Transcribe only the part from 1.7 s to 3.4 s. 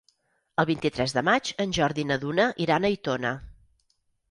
Jordi i na Duna iran a Aitona.